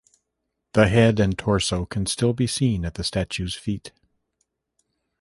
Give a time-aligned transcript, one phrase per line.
[0.73, 3.91] The head and torso can still be seen at the statue's feet.